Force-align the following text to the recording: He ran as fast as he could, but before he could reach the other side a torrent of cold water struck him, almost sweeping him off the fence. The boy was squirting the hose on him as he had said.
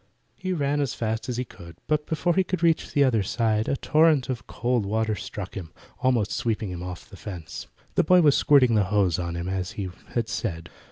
He 0.35 0.51
ran 0.51 0.81
as 0.81 0.95
fast 0.95 1.29
as 1.29 1.37
he 1.37 1.45
could, 1.45 1.75
but 1.85 2.07
before 2.07 2.33
he 2.33 2.43
could 2.43 2.63
reach 2.63 2.91
the 2.91 3.03
other 3.03 3.21
side 3.21 3.69
a 3.69 3.77
torrent 3.77 4.29
of 4.29 4.47
cold 4.47 4.83
water 4.83 5.13
struck 5.13 5.53
him, 5.53 5.71
almost 5.99 6.31
sweeping 6.31 6.71
him 6.71 6.81
off 6.81 7.07
the 7.07 7.15
fence. 7.17 7.67
The 7.93 8.03
boy 8.03 8.21
was 8.21 8.35
squirting 8.35 8.73
the 8.73 8.85
hose 8.85 9.19
on 9.19 9.35
him 9.35 9.47
as 9.47 9.73
he 9.73 9.91
had 10.15 10.27
said. 10.27 10.71